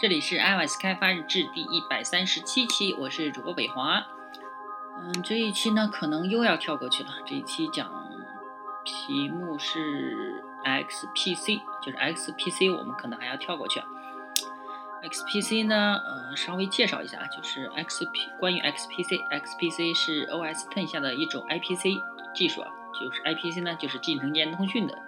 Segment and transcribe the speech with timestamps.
[0.00, 4.06] 这里是 iOS 开发日志第一百三十七期，我是主播北华。
[4.98, 7.10] 嗯，这一期呢可能又要跳过去了。
[7.26, 7.86] 这一期讲
[8.82, 13.82] 题目是 XPC，就是 XPC，我们可能还要跳过去。
[15.02, 22.00] XPC 呢，呃，稍微介绍一下，就是 XP 关于 XPC，XPC 是 OS Ten 下的一种 IPC
[22.34, 24.98] 技术啊，就是 IPC 呢就是进程间通讯的，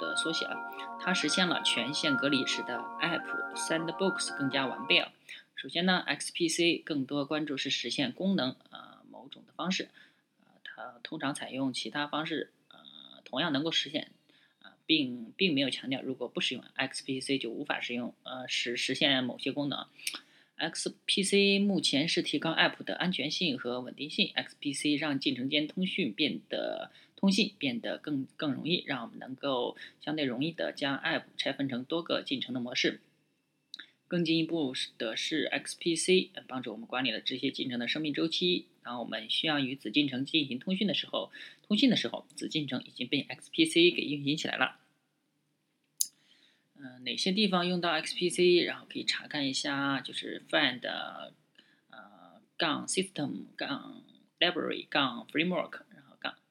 [0.00, 0.56] 的缩写啊。
[0.98, 5.12] 它实现了权限隔离，使得 App Sandbox 更加完备啊。
[5.54, 9.90] 首先呢，XPC 更多关注是实现功能呃某种的方式，
[10.40, 12.78] 呃，它通常采用其他方式呃
[13.24, 14.10] 同样能够实现，
[14.62, 19.86] 啊，并并没有强调如果不使用 XPC 就无法使用呃实实现某些功能。
[20.58, 24.30] XPC 目前是提高 App 的安全性和稳定性。
[24.36, 26.90] XPC 让进程间通讯变得
[27.20, 33.00] 通信变得更更容易，让我们能够相对容易的将 App 拆分成多个进程的模式。
[34.08, 38.66] 更进一步的是，XPC 帮助我们管理了这些进程的生命周期。
[38.82, 41.30] 当我们需要与子进程进行通讯的时候，
[41.62, 44.78] 通信的时候，子进程已经被 XPC 给运行起来了。
[46.76, 48.64] 嗯，哪些地方用到 XPC？
[48.64, 50.80] 然后可以查看一下，就是 find
[51.90, 54.02] 呃杠 system 杠
[54.40, 55.82] library 杠 framework，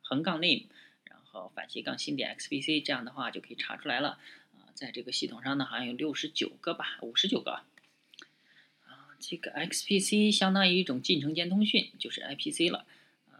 [0.09, 0.63] 横杠 name，
[1.03, 4.17] 然后反斜杠新点 XPC，这样的话就可以查出来了。
[4.57, 7.51] 啊，在这个系统上呢，好像有六十九个吧，五十九个。
[7.51, 7.63] 啊，
[9.19, 12.87] 这个 XPC 相当于一种进程间通讯，就是 IPC 了。
[13.31, 13.37] 呃，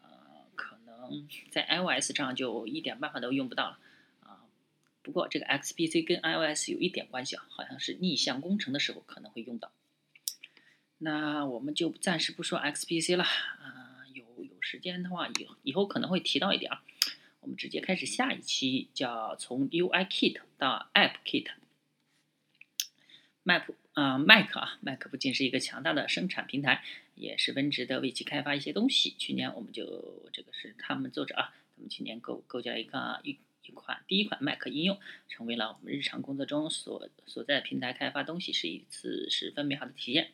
[0.56, 3.80] 可能在 iOS 上就一点办法都用不到了。
[5.02, 9.72] 不过这个 XPC 跟 iOS 有一点关系啊，好像是逆向工程的时候可能会用到。
[11.00, 13.26] 那我们就暂时不说 XPC 了，
[14.70, 16.84] 时间的话，以以后可能会提到一点啊。
[17.40, 21.48] 我们直接开始下一期，叫从 UIKit 到 AppKit。
[23.42, 26.84] Mac 啊，Mac 啊，Mac 不仅是一个强大的生产平台，
[27.16, 29.16] 也十分值得为其开发一些东西。
[29.18, 33.40] 去年我们就这个是他们作者啊，他们去年构构建了一个一。
[33.62, 40.32] 一款第一款 Mac 应用成为了我们日常工作中所所在平台开发东西是一次十分美好的体验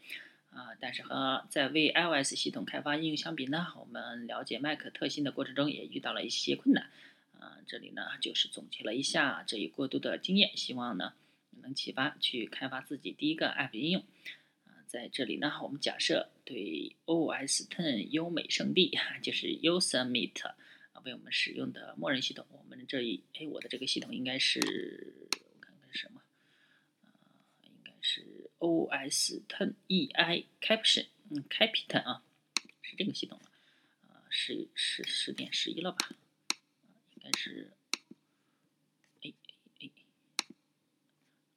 [0.56, 0.74] 啊！
[0.80, 6.90] 但是和在为 iOS 系统开发应用相比呢，我们了解 Mac 特性的过程中也遇到了一些困难
[7.38, 7.58] 啊！
[7.68, 11.14] 这里呢就是总结了一下这一过渡的经验，希望呢
[11.62, 14.04] 能启发去开发自己第一个 App 应用
[14.64, 14.82] 啊！
[14.88, 20.56] 在这里呢，我们假设对 OS Ten 优美圣地就是 Yosemite 啊。
[21.06, 26.20] 为我们使用的默认系统，我们这一哎，我的这个系统应该是我看看什么，
[27.04, 27.12] 呃，
[27.62, 27.92] 应该
[28.66, 32.24] OS Ten EI Caption，嗯，Captain 啊，
[32.82, 33.52] 是这个系统了，
[34.08, 36.10] 呃，是是十点十一了吧？
[37.14, 37.72] 应该是，
[39.22, 39.34] 哎
[39.80, 39.90] 哎，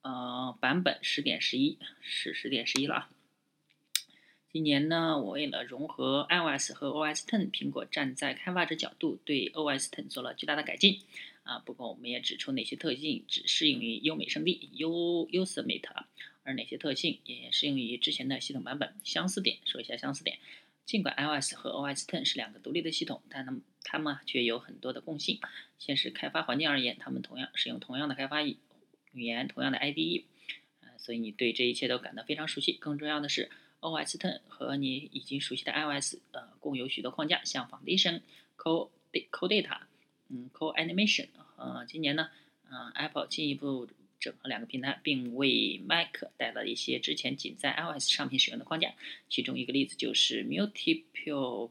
[0.03, 3.11] 呃，版本十点十一，是十点十一了啊。
[4.51, 11.03] 今年呢，我为了融合 iOS 和 OS Ten，苹果站在开发者角度对 OS Ten 做了巨大的改进。
[11.43, 16.05] 啊，不过我们也指出哪些特性只适用于优美胜地 U Yosemite，
[16.49, 18.95] 而哪些特性也适用于之前的系统版本。
[19.05, 20.39] 相似点，说一下相似点。
[20.87, 25.39] 尽管 iOS 和 OS Ten 是两个独立的系统，但它们它们却有很多的共性。
[25.79, 28.57] 先是开发环境而言，它们同样使用同样的开发语
[29.13, 30.25] 言，同样的 IDE，
[30.81, 32.73] 呃，所以你对这一切都感到非常熟悉。
[32.73, 33.51] 更重要的是。
[33.81, 38.23] OS Ten 和你已经熟悉的 iOS，呃，共有许多框架，像 Foundation、
[38.57, 38.91] Core、
[39.31, 39.83] Core Data，
[40.29, 41.29] 嗯，Core Animation。
[41.57, 42.29] 呃，今年呢，
[42.69, 43.89] 嗯，Apple 进一步
[44.21, 48.95] 整合两个平台，并为 Mac 带来一些之前仅在 iOS 上面使用的框架。
[49.29, 51.71] 其中一个例子就是 Multiple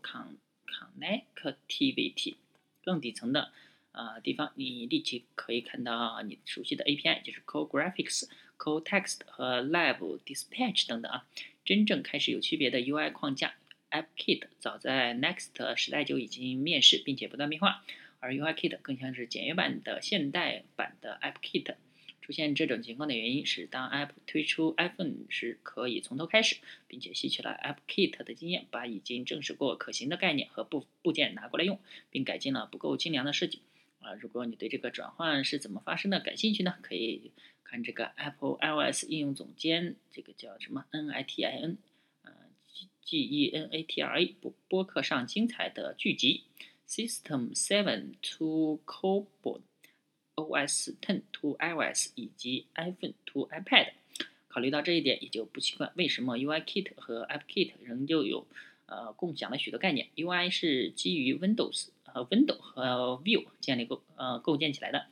[0.68, 2.36] Connectivity。
[2.84, 3.52] 更底层的
[3.92, 11.28] 呃地方，你立即可以看到你熟悉的 API，就是 Core Graphics、Core Text 和 Live Dispatch 等等啊。
[11.66, 13.56] 真正开始有区别的 UI 框架
[13.92, 17.84] AppKit 早在 Next 时代就已经面世，并且不断变化，
[18.20, 21.76] 而 UIKit 更像是简约版的现代版的 AppKit。
[22.28, 31.80] 出现这种情况的原因是，当 App 推出 iPhone 时，可以从头开始，并且吸取了 AppKit 的经验，把已经证实过可行的概念和部部件拿过来用，
[32.10, 33.62] 并改进了不够精良的设计。
[34.02, 36.76] 啊，如果你对这个转换是怎么发生的感兴趣呢？
[36.82, 37.32] 可以。
[37.64, 41.78] 看这个 Apple iOS 应用总监，这个叫什么 N I T I N，
[42.24, 42.32] 呃
[43.02, 46.44] ，G E N A T R A 播播客上精彩的剧集
[46.86, 49.62] ，System Seven to Cobol
[50.38, 53.90] OS Ten to iOS 以及 iPhone to iPad。
[54.48, 58.48] 考虑到这一点，也就不奇怪为什么 UIKit 和 AppKit 仍旧有
[58.86, 60.08] 呃共享了许多概念。
[60.16, 65.08] UI 是基于 Windows 和 Window 和 View 建立构呃构建起来的。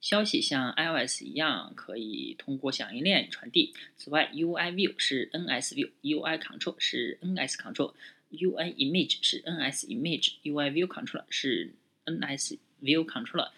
[0.00, 3.74] 消息像 iOS 一样可以通过响应链传递。
[3.96, 11.74] 此外，UI View 是 NS View，UI Control 是 NS Control，UI Image 是 NS Image，UI View Controller 是
[12.04, 13.50] NS View Controller，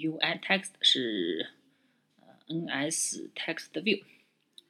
[0.00, 1.50] ，UI Text 是
[2.20, 4.02] 呃 NS Text View，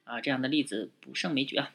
[0.03, 1.73] 啊，这样的例子不胜枚举啊。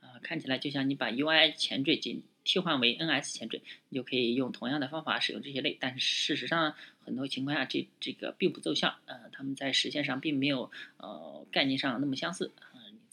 [0.00, 2.22] 啊，看起来就像你把 UI 前缀进。
[2.46, 5.78] 替换为 NS 前缀，你就可以用同样的方法使用这些类。
[5.80, 8.98] 但是事实上，很多情况下这这个并不奏效。
[9.06, 12.52] 呃，他们在实现上并没有呃概念上那么相似。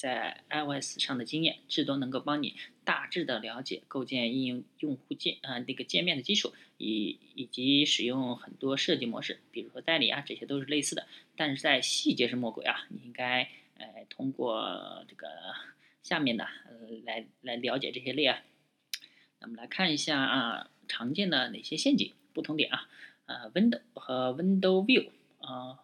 [0.01, 11.05] 在 iOS 上的经验，至多能够帮你大致的了解构建应用用户界啊那个界面的基础，以以及使用很多设计模式，比如说代理啊，这些都是类似的。
[11.35, 15.27] 但是在细节是魔鬼啊，你应该呃通过这个
[16.01, 18.41] 下面的呃来来了解这些类啊。
[19.39, 22.11] 那么来看一下啊，常见的哪些陷阱？
[22.33, 22.89] 不同点啊，
[23.27, 25.09] 呃，Window 和 Window View，
[25.41, 25.77] 呃，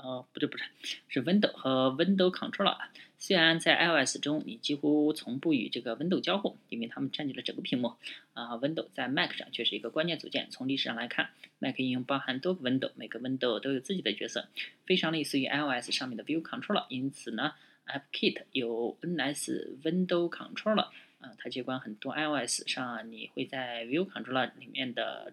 [0.00, 0.64] 呃，不对，不是，
[1.08, 2.76] 是 Window 和 Window Controller。
[3.18, 7.94] 虽然在 iOS 中你几乎从不与这个 Window 交互，因为它们占据了整个屏幕，
[8.32, 10.48] 啊，Window 在 Mac 上却是一个关键组件。
[10.52, 14.48] 从历史上来看，Mac 应用包含多个 Window，每个 Window 都有自己的角色，
[14.86, 16.86] 非常类似于 iOS 上面的 View Controller。
[16.90, 17.54] 因此呢
[17.88, 20.88] ，AppKit 有 NS Window Controller。
[21.18, 25.32] 啊，它接管很多 iOS 上你会在 View Controller 里面的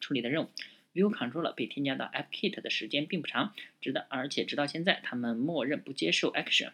[0.00, 0.48] 处理的任务。
[0.94, 6.72] View Controller 被添加到 AppKit 的时间并不长，直到而且直到现在，他们默认不接受 Action，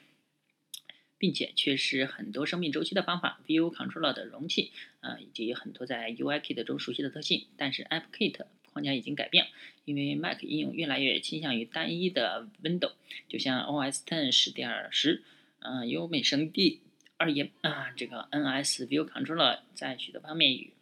[1.18, 3.40] 并且缺失很多生命周期的方法。
[3.46, 9.48] View Controller 的容器啊，以及很多在 UIKit 中熟悉的特性，但是 AppKit 框架已经改变，
[9.84, 12.92] 因为 Mac 应用越来越倾向于单一的 Window，
[13.28, 15.22] 就像 OS Ten 十点十，
[15.60, 16.80] 嗯，优美声地。
[17.20, 20.72] 二页啊，这个 NS View Controller 在许多方面与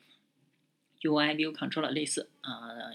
[1.00, 2.92] UI View Controller 类似啊，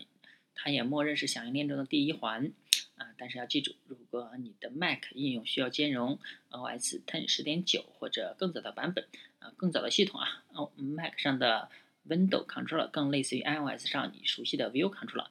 [0.63, 2.51] 它也默认是响应链中的第一环
[2.97, 3.07] 啊。
[3.17, 6.19] 但是要记住，如果你的 Mac 应用需要兼容
[6.51, 9.07] OS X 十点九或者更早的版本
[9.39, 11.69] 啊，更早的系统啊，哦，Mac 上的
[12.07, 15.27] Window Controller 更类似于 iOS 上你熟悉的 View Controller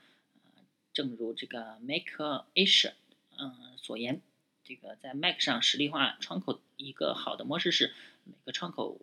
[0.93, 2.93] 正如这个 Make Asia
[3.39, 4.21] 嗯所言。
[4.63, 7.93] 这个在 Mac 上实例化窗口一个好的模式是
[8.25, 9.01] 每个窗口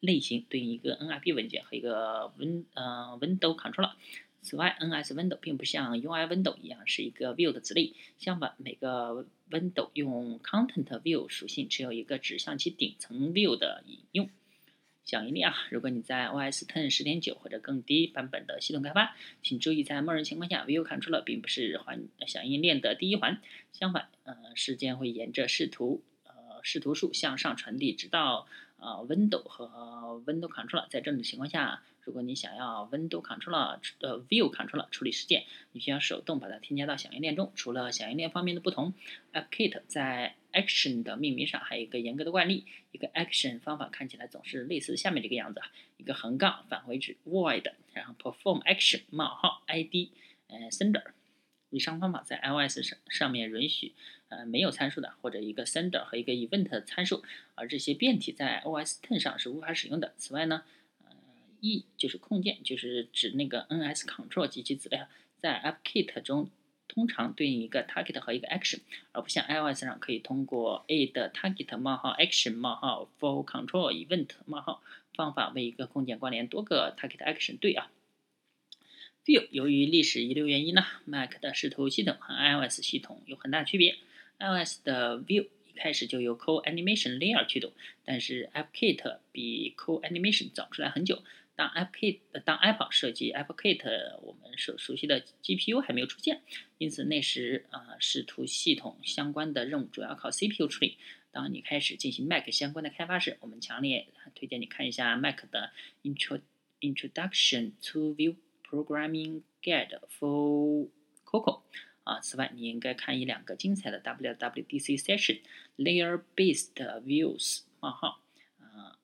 [0.00, 3.92] 类型对应一个 NIB 文件和一个 Win 呃 Window Controller。
[4.46, 14.30] 此外，NS Window 并不像 UI Window 一样是一个 View 的子类，相反，每个 Window 用 Content View 属性只有一个指向其顶层 View 的引用。
[15.04, 23.40] 响应链啊，如果你在 OS X 十点九或者更低版本的系统开发，请注意，在默认情况下，View Controller 并不是环响应链的第一环。
[23.72, 28.48] 相反，呃，时间会沿着视图呃视图树向上传递，直到
[28.78, 30.88] 呃 Window 和 Window Controller。
[30.88, 37.52] 在这种情况下，如果你想要 Window Controller 呃 View Controller 处理事件，你需要手动把它添加到响应链中。
[37.54, 38.94] 除了响应链方面的不同
[39.32, 45.60] ，AppKit 在 Action 的命名上还有一个严格的惯例，一个 Action 方法看起来总是类似下面这个样子：
[45.96, 50.10] 一个横杠返回至 Void，然后 Perform Action 冒号 ID
[50.48, 51.02] 呃 Sender。
[51.70, 53.92] 以上方法在 iOS 上上面允许
[54.28, 57.22] 呃没有参数的，或者一个 Sender 和一个 Event 参数，
[57.54, 60.14] 而这些变体在 OS Ten 上是无法使用的。
[60.16, 60.64] 此外呢，
[61.04, 61.10] 呃
[61.60, 65.08] E 就是控件，就是指那个 NS Control 及其资料，
[65.38, 66.50] 在 AppKit 中。
[66.88, 68.78] 通常对应一个 target 和一个 action，
[69.10, 74.80] 而不像 iOS 上可以通过 a 的 target 冒号 action 冒号 for control event 冒号
[75.14, 77.58] 方法为一个控件关联多个 target action。
[77.58, 77.90] 对啊
[79.24, 83.96] ，View 由于历史遗留原因呢，Mac 的视图系统和 iOS 系统有很大区别。
[84.38, 87.72] iOS 的 View 一开始就由 Core Animation Layer 驱动，
[88.04, 91.22] 但是 AppKit 比 Core Animation 早出来很久。
[91.54, 96.42] 当 AppKit 当 Apple 设计 AppKit，我们所熟悉的 GPU 还没有出现，
[96.76, 100.98] 因此那时啊视图系统相关的任务主要靠 CPU 处理。
[101.30, 105.70] 当你开始进行 Mac 相关的开发时，我们强烈推荐你看一下 Mac 的
[106.02, 106.40] Intro
[106.80, 108.36] Introduction to View
[108.68, 110.88] Programming Guide for
[111.24, 111.62] Coco。
[112.05, 115.41] 啊，此外你应该看一两个精彩的 WWDC Session
[115.77, 116.73] Layer Based
[117.03, 118.21] Views 冒号
[118.59, 118.97] 啊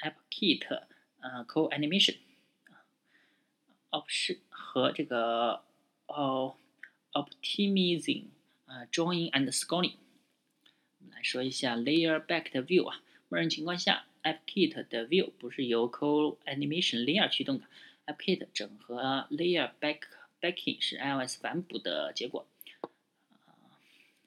[0.00, 0.84] AppKit。
[1.18, 2.18] 呃，Co Animation，
[2.68, 2.86] 啊，
[3.90, 5.64] Option 和这个
[6.06, 6.56] 哦，
[7.10, 8.26] Optimizing，
[8.66, 9.94] 啊，Drawing and Scaling。
[10.98, 17.66] 我们来说一下 Layer Backed View 啊，默认情况下，AppKit 的 View 不是由 Co Animation Layer 驱动的，
[18.06, 19.72] AppKit 整合 Layer
[20.41, 22.47] Backing 是 iOS 反哺的结果。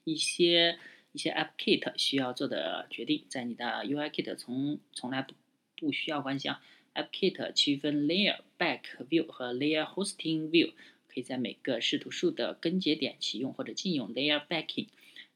[0.05, 0.79] 一些
[1.13, 5.35] 一些 AppKit 需要做的决定，在你的 UIKit 从从来不
[5.77, 6.63] 不需要关系啊。
[6.95, 10.75] AppKit 区分 Layer Back View 和 Layer Hosting View，
[11.09, 14.89] 可以在每个视图数的根节点启用或者禁用 layer backing。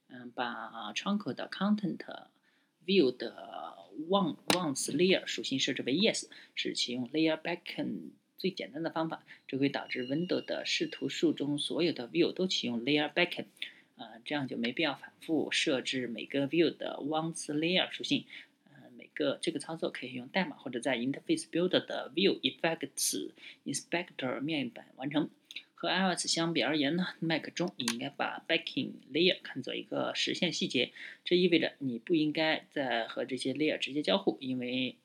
[0.08, 1.98] 嗯，把窗口的 content
[2.86, 3.74] view 的
[4.08, 9.22] one once layer 属性设置为 yes，是启用 layer backing 最简单的方法。
[9.46, 13.46] 这会导致 Window 的视图数中所有的 view 都启用 layer backing。
[13.96, 18.24] 啊，这样就没必要反复设置每个 view 的 once layer 属性。
[18.64, 23.30] 呃，每个这个操作可以用代码或者在 Interface Builder 的 View Effects
[23.66, 25.28] Inspector 面板完成。
[25.80, 30.90] 和 iOS 相比而言呢，Mac 中你应该把 Backing Layer 看作一个实现细节，
[31.24, 34.96] 这意味着你不应该再和这些 Layer 直接交互，因为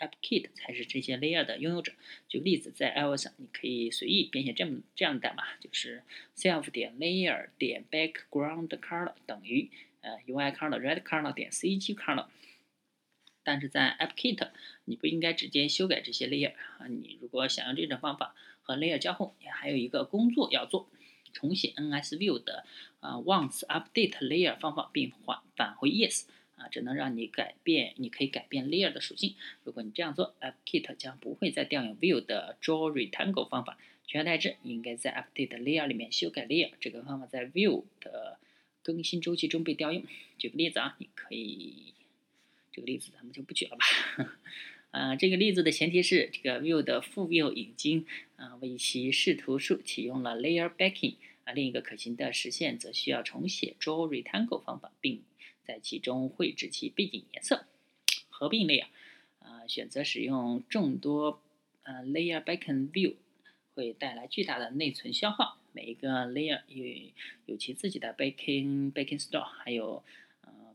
[0.00, 1.92] AppKit 才是这些 Layer 的拥有者。
[2.28, 6.02] 举个例子，在 iOS 上，你可以随意编写这么这样的代码，就是
[6.36, 12.26] self 点 layer 点 background color 等于呃 UI color red color 点 CG color。
[13.42, 14.50] 但是在 AppKit，
[14.84, 16.86] 你不应该直接修改这些 Layer 啊。
[16.88, 20.88] 你如果想用这种方法和 Layer 交互，你还有一个工作要做：
[21.32, 22.64] 重写 NSView 的
[23.00, 26.26] 啊 once update layer 方法，并返返回 yes
[26.60, 29.34] 啊，只能让你改变，你可以改变 Layer 的属性。
[29.64, 36.72] 如果你这样做，AppKit 将不会再调用 View 的 Draw Rectangle 方法，取而代之，应该在 Update Layer 里面修改 Layer。
[36.78, 38.38] 这个方法在 View 的
[38.82, 40.04] 更新周期中被调用。
[40.36, 41.94] 举个例子啊，你可以。
[42.72, 43.84] 这个例子咱们就不举了吧。
[44.90, 51.14] 啊，这个例子的前提是这个 View 的副 View 已经啊为其视图数启用了 Layer Backing。
[51.44, 55.22] 啊，另一个可行的实现则需要重写 Draw Rectangle 方法，并
[55.70, 57.66] 在其中绘制其背景颜色。
[58.28, 58.86] 合并 Layer，
[59.38, 61.40] 啊，选择使用众多
[61.82, 63.14] 呃 Layer Backing View
[63.74, 65.58] 会带来巨大的内存消耗。
[65.72, 67.12] 每一个 Layer 有
[67.46, 70.02] 有其自己的 Backing Backing Store，还有。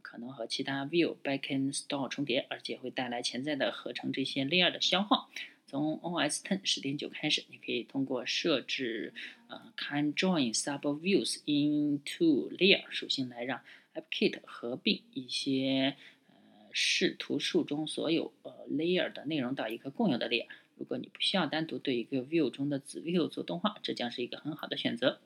[0.01, 5.29] 可能和其他 View Backend Store 重叠，而且会带来潜在的合成这些 layer 的消耗。
[5.65, 9.13] 从 OS Ten 十点九开始，你可以通过设置
[9.49, 13.59] 呃 Can Join Sub Views into Layer 属性来让
[13.95, 15.95] AppKit 合并一些
[16.29, 16.35] 呃
[16.71, 20.45] 视图数中所有呃 layer 的内容到一个共有的 layer。
[20.75, 25.19] 如果你不需要单独对一个 View 中的子 View 做动画，这将是一个很好的选择。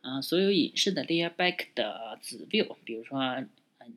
[0.00, 3.48] 啊，所有隐式的 Layer Back 的子 View，比如说嗯。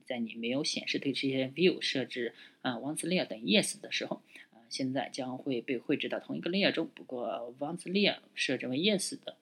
[0.05, 4.21] 在你没有显示对这些 view 设置啊 once layer 等于 yes 的时候，
[4.53, 6.87] 啊，现在将会被绘制到同一个 layer 中。
[6.93, 9.35] 不过 once layer 设置为 yes 的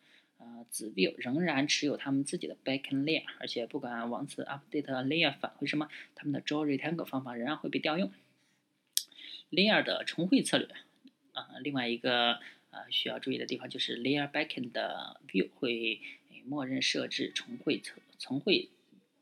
[0.69, 8.11] 子 view 仍然持有他们自己的 backend layer，而且不管 once update layer 返回什么，他们的 draw rectangle 方法仍然会被调用。
[9.51, 10.67] layer 的重绘策略
[11.33, 12.33] 啊，另外一个
[12.69, 16.01] 啊需要注意的地方就是 layer backend 的 view 会
[16.45, 18.69] 默认设置重绘策重绘。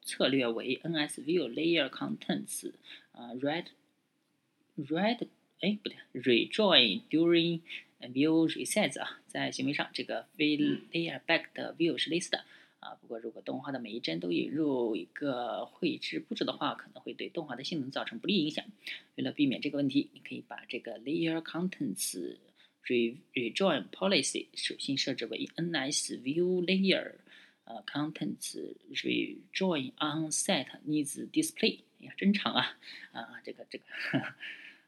[0.07, 2.71] 策略为 NSView Layer Contents
[3.11, 3.65] 啊 Red
[4.77, 5.27] Red
[5.61, 7.61] 哎不对 Rejoin during
[7.99, 12.43] View Reset 啊，在行为上这个非 Layer Back 的 View 是类似的
[12.79, 12.95] 啊。
[13.01, 18.65] 不过如果动画的每一帧都引入一个绘制布置的话，可能会对动画的性能造成不利影响。
[19.15, 22.37] 为了避免这个问题，你可以把这个 Layer Contents
[22.85, 27.15] Re Rejoin Policy 属性设置为 NSView Layer。
[27.67, 32.77] 呃，contents rejoin on set needs display，哎呀，真长啊！
[33.11, 33.85] 啊，这个这个，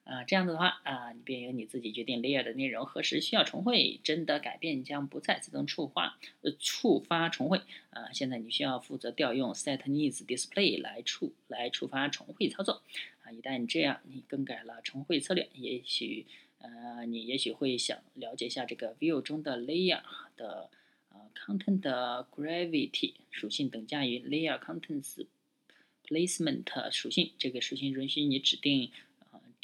[0.07, 8.11] 啊，这样子的话啊，你便由你自己决定 layer 的内容何时需要重绘，真的改变将不再自动触发呃触发重绘啊。
[8.13, 12.81] 现在你需要负责调用 set needs display 来触来触发重绘操作
[13.23, 13.31] 啊。
[13.31, 16.25] 一旦这样，你更改了重绘策略，也许
[16.59, 20.01] 呃，你也许会想了解一下这个 view 中的 layer
[20.35, 20.69] 的。
[21.09, 25.25] 呃 Content Gravity 属性等价于 Layer Contents
[26.05, 27.31] Placement 属性。
[27.39, 28.91] 这个属性允许你指定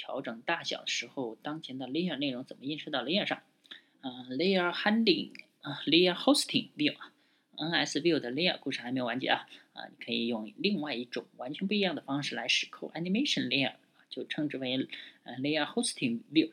[0.03, 3.41] 调整大小时候，当前的 Layer 内容怎么映射到 Layer 上。
[4.01, 5.31] 嗯，Layer Handling
[5.61, 7.13] 啊，Layer Hosting view 啊
[7.55, 13.75] ，NS view 的 Layer 故事还没有完结啊啊，你可以用另外一种完全不一样的方式来实扣 Animation Layer，
[14.09, 14.89] 就称之为
[15.23, 16.51] 呃 Layer Hosting View。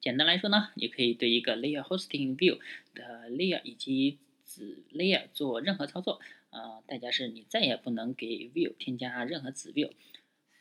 [0.00, 2.58] 简单来说呢，你可以对一个 layer hosting view
[2.94, 9.90] 的 layer 以及子 layer 做任何操作，呃，代价是你再也不能给 view 添加任何子 view。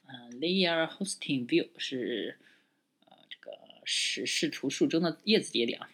[0.08, 2.38] 呃，layer hosting view 是
[3.06, 5.90] 呃这个是视图数中的叶子节点啊。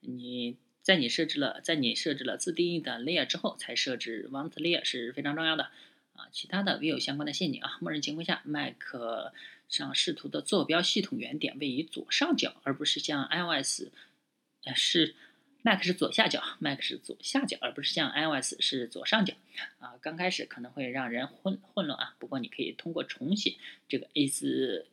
[0.00, 5.70] 你在你设置了在你设置了自定义的 layer 之后，才设置 want layer 是非常重要的。
[6.14, 8.76] 啊，其他的 view 相关的陷阱啊，默认情况下，Mac
[9.68, 13.88] 上视图的坐标系统原点位于左上角，而不是像 iOS，
[14.62, 15.16] 呃是
[15.66, 19.32] Mac 是左下角，Mac 是左下角，而不是像 iOS 是左上角。
[19.78, 23.56] 啊，刚开始可能会让人混混乱啊，不过你可以通过重写
[23.88, 24.44] 这个 is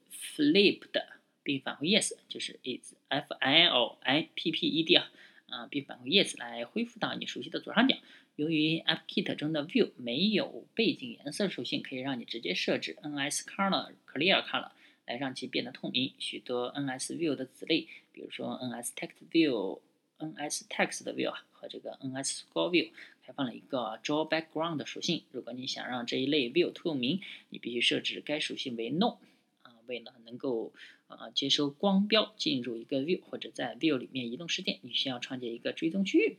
[0.10, 1.04] flipped
[1.44, 5.12] 并返回 yes，就是 is f i l i p p e d 啊，
[5.50, 7.98] 啊，并返回 yes 来恢复到你熟悉的左上角。
[8.38, 14.72] 由于 AppKit 中的 View 没有背景颜色属性，可以让你直接设置 NS Color Clear Color
[15.06, 16.14] 来让其变得透明。
[16.18, 19.82] 许多 NS View 的子类，比如说 NS Text View、
[20.22, 22.92] NS Text View 和这个 NS Score View，
[23.24, 25.24] 开放了一个 Draw Background 的属性。
[25.32, 29.18] 如果你想让这一类 View 透明，你必须设置该属性为 No。
[29.64, 30.74] 啊，为了能够
[31.08, 36.38] 啊接收光标进入一个 View 或者在 View 里面移动事件，你需要创建一个追踪区域。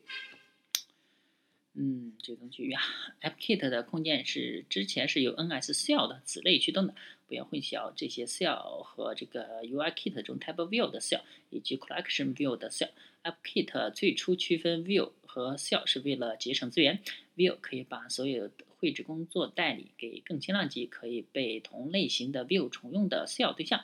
[1.74, 2.82] 嗯，追踪区域啊
[3.22, 6.94] ，AppKit 的控件是之前是由 NS Cell 的子类驱动的，
[7.32, 12.90] 不要混淆这些 Cell 和这个 UIKit 中 TypeView 的 Cell 以及 CollectionView 的 Cell。
[13.22, 17.00] AppKit 最初区分 View 和 Cell 是为了节省资源。
[17.34, 23.82] View 可以把所有绘制工作代理给更轻量级可以被同类型的 View 重用的 Cell 对象。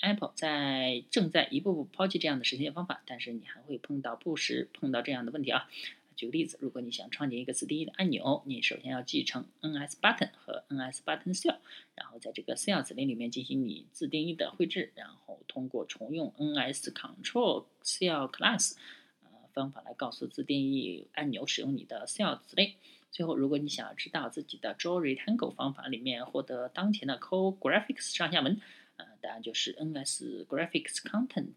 [0.00, 5.70] Apple 在正在一步步抛弃这样的实现方法，但是你还会碰到不时碰到这样的问题啊。
[6.16, 11.58] 举个例子，如果你想创建一个自定义的按钮，你首先要继承 NS Button 和 NS Button Cell，
[11.94, 18.76] 然后在这个 Cell 子类里面进行你自定义的绘制，然后通过重用 NS Control Cell Class
[19.22, 22.76] 呃方法来告诉自定义按钮使用你的 Cell 子类。
[23.12, 28.60] 最后，如果你想要知道自己的 Draw Rectangle 方法里面获得当前的 Core Graphics 上下文，
[28.96, 31.54] 呃，答案就是 NS Graphics Content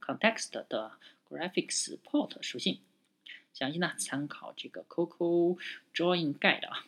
[0.00, 0.92] Context 的
[1.28, 2.80] Graphics Port 属性。
[3.54, 5.56] 详细呢，参考这个 Coco
[5.94, 6.84] Drawing Guide 啊。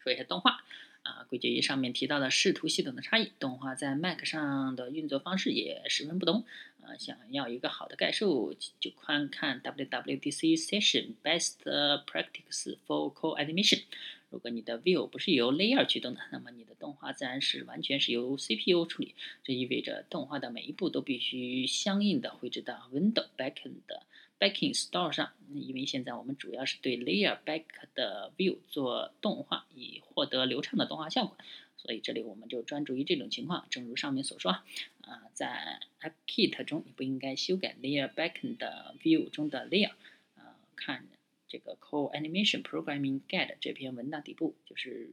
[0.00, 0.64] 说一下动画
[1.02, 6.44] 啊，归结于上面提到的视图系统的差异，动画在 Mac 上的运作方式也十分不同。
[6.82, 13.82] 啊，想要一个好的概述，就观看 WWDC Session Best Practice for Core Animation。
[14.30, 19.14] 如果你的 View 不是由 Layer 驱动的，那么你的动画自然是完全是由 CPU 处理。
[19.42, 24.02] 这意味着动画的每一步都必须相应的绘制到 Window Backend 的。
[24.38, 27.64] Backing Store 上，因为现在我们主要是对 Layer Back
[27.94, 31.36] 的 View 做动画，以获得流畅的动画效果，
[31.76, 33.66] 所以这里我们就专注于这种情况。
[33.70, 34.52] 正如上面所说，
[35.00, 39.92] 啊，在 AppKit 中你不应该修改 Layer Back 的 View 中的 Layer。
[40.36, 41.06] 啊，看
[41.48, 45.10] 这个 Core Animation Programming Guide 这篇文档底部，就是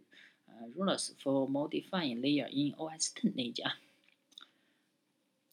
[0.75, 3.79] Rules for Modifying Layer in OS X 那一节啊。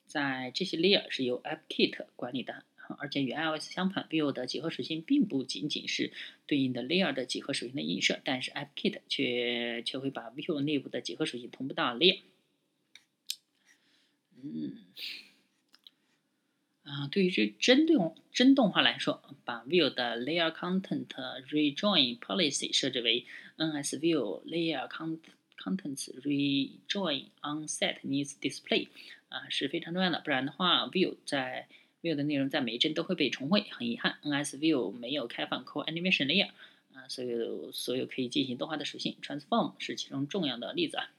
[0.06, 2.64] 在这些 Layer 是由 AppKit 管理的。
[2.98, 6.12] 而且与 iOS 相反，View 的几何属性并不仅仅是
[6.46, 12.20] 对应的 Layer 的几何属性的映射，但是 AppKit 却却会把 View 内部的几何属性同步到 Layer。
[14.44, 14.78] 嗯，
[16.82, 23.24] 啊，对于这真动真动画来说，把 View 的 Layer Content Rejoin Policy 设置为
[23.56, 28.88] NS View Layer Contents Rejoin Onset Needs Display
[29.28, 31.68] 啊是非常重要的，不然的话，View 在
[32.02, 36.50] View 的内容在每一帧都会被重绘，很遗憾，NS View 没有开放 Core Animation Layer，
[36.92, 41.10] 啊，所有所有可以进行动画的属性，Transform 是其中重要的例子啊。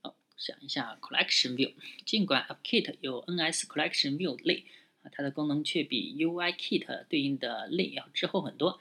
[0.00, 1.74] 好，想一下 Collection View，
[2.06, 4.64] 尽管 AppKit 有 NS Collection View 类，
[5.02, 8.80] 啊，它的功能却比 UIKit 对应的类要滞后很多。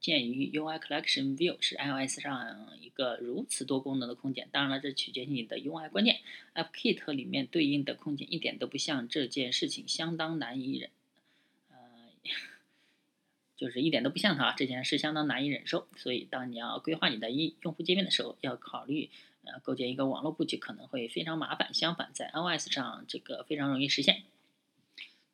[0.00, 6.20] 鉴于 UI Collection View 是 iOS 上一个如此多功能的空间，当然了，这取决于你的 UI 观念。
[6.54, 10.90] AppKit 里面对应的空间一点都不像这件事情相当难以忍，
[11.70, 11.76] 呃，
[13.56, 15.86] 就是一点都不像它，这件事相当难以忍受。
[15.96, 19.10] 所以，当你要规划你的一用户界面的时候，要考虑
[19.44, 21.74] 呃构建一个网络布局可能会非常麻烦。
[21.74, 24.22] 相反，在 iOS 上这个非常容易实现。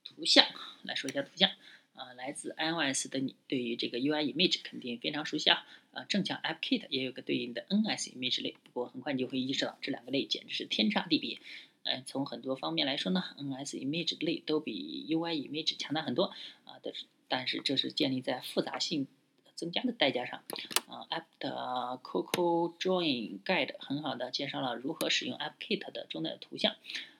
[0.02, 0.44] 图像
[0.82, 1.50] 来说一下图像。
[1.96, 5.66] 啊，来自 iOS 的你对于这个 UI Image 肯定非常熟悉啊。
[5.92, 11.38] 啊，正巧 AppKit 也有个对应的 NS Image 类，不过很快你就会意识到这两个类简直是天差地别。
[11.84, 16.78] 嗯，从很多方面来说呢，NS Image 类都比 UI Image 强大很多啊。
[16.82, 19.06] 但是，但是这是建立在复杂性
[19.54, 20.42] 增加的代价上。
[20.86, 26.74] 啊，App 的 Coco Drawing Guide 很好的介绍了如何使用 AppKit 的中的图像。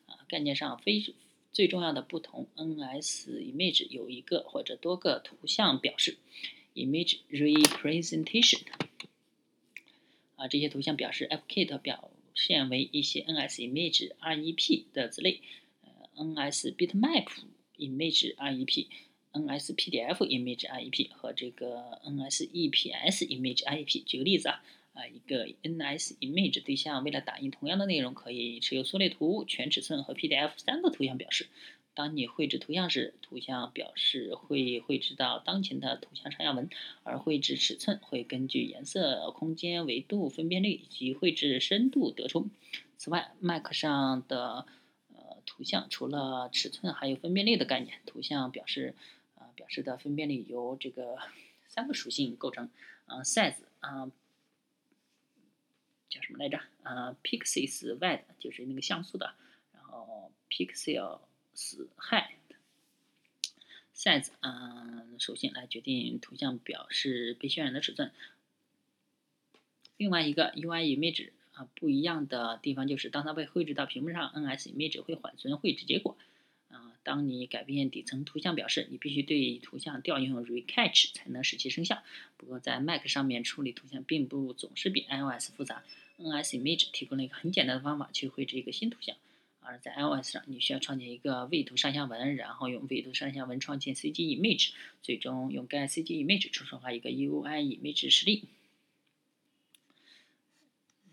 [0.07, 1.15] 啊，概念上非。
[1.57, 6.19] 最重要的不同，NS Image 有一个或者多个图像表示
[6.75, 8.61] ，Image Representation。
[10.35, 15.41] 啊，这些图像表示 AppKit 表现为一些 NS Image REP 的子类，
[15.83, 15.91] 呃
[16.23, 17.27] ，NS Bitmap
[17.79, 24.05] Image REP，NS PDF Image REP 和这个 NS EPS Image REP。
[24.05, 24.63] 举个例子啊。
[24.97, 31.47] 啊，一个 NS Image 对象为了打印同样的内容，可以持有缩略图、全尺寸和 PDF 三个图像表示。
[31.95, 36.69] 当你绘制图像时，图像表示会绘制到当前的图像上下文，
[37.05, 42.51] 而绘制尺寸会根据颜色、空间、维度、分辨率以及绘制深度得出。
[42.99, 44.67] 此外，Mac 上的
[45.15, 47.99] 呃图像除了尺寸，还有分辨率的概念。
[48.05, 48.95] 图像表示
[49.37, 51.17] 呃表示的分辨率由这个
[51.67, 52.69] 三个属性构成，
[53.07, 54.11] 啊，size 啊
[56.17, 56.59] 叫什么来着？
[56.83, 59.35] 啊，pixels wide 就是那个像素的，
[59.75, 61.21] 然后 pixels
[61.99, 62.29] height
[63.95, 68.13] size 嗯首先来决定图像表示被渲染的尺寸。
[69.97, 76.19] 另外一个 UI image 啊不一样的地方就是，当它被绘制到屏幕上，NS image 会缓存绘制结果。
[76.69, 82.03] 啊，当你改变底层图像表示，你必须对图像调用 Recatch 才能使其生效。
[82.37, 85.83] 不过在 Mac 上面处理图像并不总是比 iOS 复杂。
[86.19, 89.17] NS image 提供了一个很简单的方法去绘制一个新图像。
[89.61, 94.71] 而在 iOS 上，你需要创建一个位图上下文，然后用位图上下文创建 CG image，
[95.03, 98.45] 最终用该 CG image 抽象化一个 UI image 实例。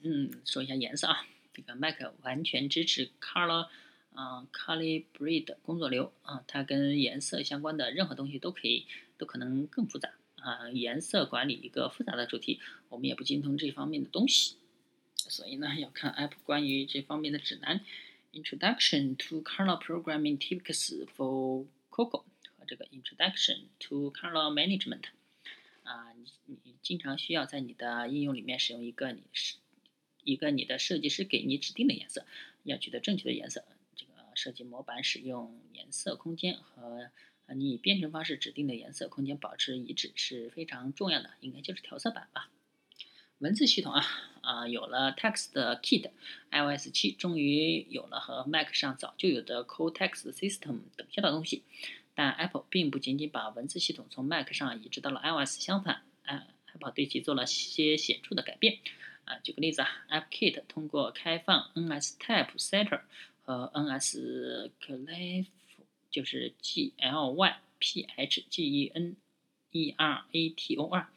[0.04, 3.70] 嗯，说一下颜色啊，这个 Mac 完全支持 Color，
[4.14, 8.86] 啊，Calibrate 工作流啊，它跟颜色相关的任何东西都可以，
[9.18, 10.70] 都可能更复杂啊。
[10.70, 14.58] 颜色管理一个复杂的主题，我们也不精通这方面的东西，
[15.30, 17.82] 所以呢，要看 App 关于这方面的指南。
[18.34, 22.24] Introduction to Color Programming Tips for Coco
[22.58, 25.04] 和这个 Introduction to Color Management
[25.84, 29.58] 啊，你你经常需要在你的应用里面使用一个你是
[30.24, 32.26] 一个你的设计师给你指定的颜色，
[32.64, 33.64] 要取得正确的颜色。
[33.96, 37.12] 这个设计模板使用颜色空间和
[37.54, 42.50] 你以编程方式指定的颜色空间保持一致是非常重要的，应该就是调色板吧。
[43.44, 44.06] 文字系统啊
[44.40, 45.52] 啊，有了 Text
[45.82, 51.64] Kit，iOS 七终于有了和 Mac 上早就有的 Co-Text System 等些的东西。
[52.16, 58.80] 但 Apple 并不仅仅把文字系统从 Mac 上移植到了 iOS，相反，Apple 对其做了些显著的改变。
[59.26, 63.02] 啊，举个例子啊，App Kit 通过开放 NS Type Setter
[63.42, 65.48] 和 NS Glyph，
[66.10, 69.18] 就是 G L Y P H G E N
[69.72, 71.10] E R A T O R。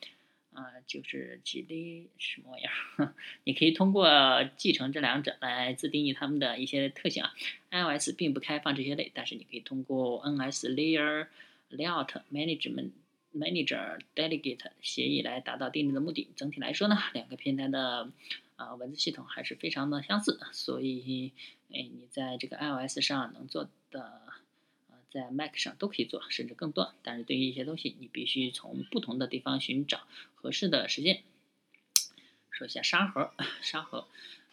[0.57, 3.14] 啊，就是几类什么玩意儿？
[3.45, 4.09] 你可以通过
[4.57, 7.35] 继承这两者来自定义它们的一些特性啊。
[7.71, 11.27] iOS 并不开放这些类，但是你可以通过 NS Layer
[11.71, 12.92] Layout Management
[13.35, 16.29] Manager Delegate 协议来达到定义的目的。
[16.37, 18.11] 整体来说呢，两个平台的
[18.57, 21.33] 啊文字系统还是非常的相似，所以
[21.71, 24.23] 哎，你在这个 iOS 上能做的。
[25.11, 26.95] 在 Mac 上都可以做，甚至更多。
[27.03, 31.23] 但是对于一些东西，你必须从不同的地方寻找合适的时间。
[32.51, 34.09] 说一下沙盒， 沙盒。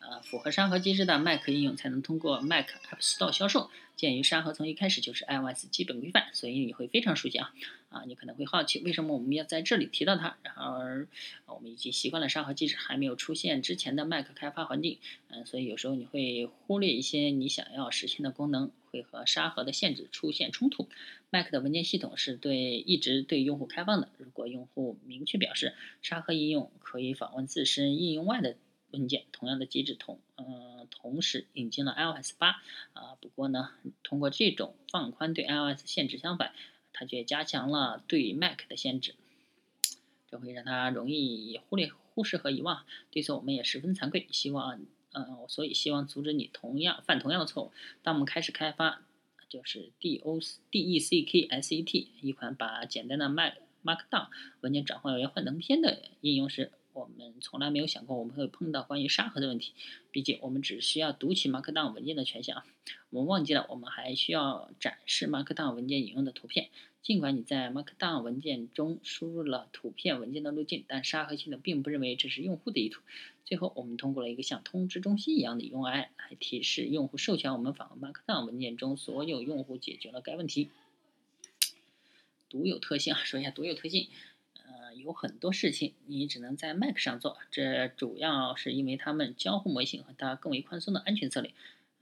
[0.05, 3.69] 呃，符合沙盒机制的 Mac 应用才能通过 Mac App Store 销售。
[3.95, 7.53] 鉴于沙盒从一开始就是 iOS 基本规范，所以你会非常熟悉啊。
[7.89, 10.35] 啊，你可能会好奇，为什么我们要在这里提到它？
[10.41, 11.07] 然而，
[11.45, 14.97] 我们已经习惯了沙盒机制还没有出现之前的 Mac 开发环境。
[15.29, 20.89] 嗯，所以有时候你会忽略一些你想要实现的功能，会和沙盒的限制出现冲突。
[21.29, 24.09] Mac 的文件系统是对一直对用户开放的。
[24.17, 28.57] 如果用户明确表示沙盒应用可以访问自身应用外的。
[28.93, 32.61] 文件同样的机制同嗯同时引进了 iOS 八
[32.93, 33.71] 啊，不过呢，
[34.03, 36.53] 通过这种放宽对 iOS 限制相反，
[36.93, 39.15] 它却加强了对 Mac 的限制，
[40.29, 42.85] 这会让它容易忽略、忽视和遗忘。
[43.09, 44.79] 对此我们也十分惭愧，希望
[45.11, 47.71] 嗯，所以希望阻止你同样犯同样的错误。
[48.03, 49.01] 当我们开始开发
[49.49, 54.27] 就是 D O D E C K S E T 一款把简单的 Mac Markdown
[54.61, 56.71] 文件转换为幻灯片的应用时。
[56.93, 59.73] 我们从来没有想过我们会碰到关于沙盒的问题，
[60.11, 62.65] 毕竟我们只需要读取 Markdown 文件的权限啊。
[63.09, 66.69] 我们忘记了，我们还需要展示 Markdown 文件引用的图片。
[67.01, 73.01] 尽管你在 Markdown 文件中输入了图片文件的路径，但沙盒系统并不认为这是用户的意图。
[73.43, 80.69] 最后，我们通过了一个像通知中心一样的 UI 来提示用户授权我们访问 Markdown 文件中所有用户，解决了该问题。
[82.49, 84.07] 独有特性啊，说一下独有特性。
[84.97, 91.53] 有很多事情你只能在 Mac 上做，这主要是因为它们交互模型和它更为宽松的安全策略。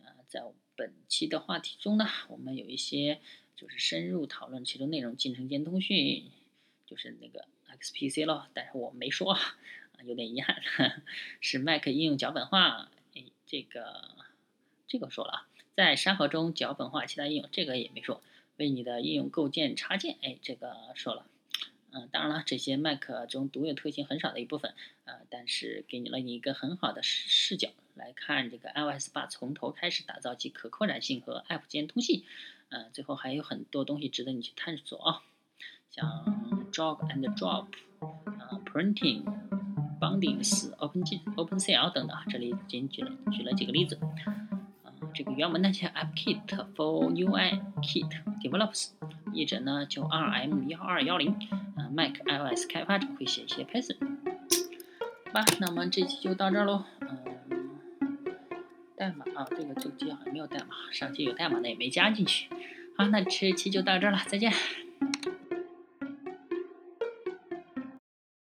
[0.04, 0.44] 呃，在
[0.76, 3.20] 本期的话题中呢，我们有一些
[3.56, 6.32] 就是深入讨论其中内容，进程间通讯
[6.86, 7.46] 就是那个
[7.80, 9.38] XPC 咯，但是我没说，
[10.04, 10.62] 有点遗憾，
[11.40, 12.90] 是 Mac 应用脚本化。
[13.16, 14.16] 哎，这个
[14.88, 18.22] 这个说了，在沙盒中脚本化其他应用，这个也没说。
[18.58, 21.26] 为你的应用构建插件，哎，这个说了。
[21.92, 24.74] 嗯，当然了，这些 Mac 中独有特性很少的一部分，
[25.06, 28.14] 呃，但是给你了你一个很好的视视角来。
[28.14, 32.24] 看这个 iOS 八从头开始打造其可扩展性和 App 间通信，
[32.70, 35.22] 嗯，最后还有很多东西值得你去探索啊，
[35.90, 36.08] 像
[36.72, 37.68] Drag and Drop，
[38.00, 39.24] 啊，Printing。
[40.02, 44.00] Bindings、OpenG、OpenCL 等等，这里仅举了举了几个例子。
[44.84, 48.10] 啊，这个原文呢叫 AppKit for UI Kit
[48.42, 48.90] Developers，
[49.32, 51.38] 译者呢就 RM 幺二幺零。
[51.94, 53.98] ，Mac iOS 开发者会写一些 Python。
[55.26, 56.84] 好吧，那么这期就到这儿喽。
[57.00, 57.70] 嗯，
[58.98, 62.50] 代码啊，这个这个机好像没有代码，上期有代码的也没加进去。
[62.98, 64.52] 好，那这期就到这儿了，再见。